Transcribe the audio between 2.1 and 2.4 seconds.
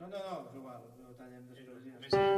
Ja.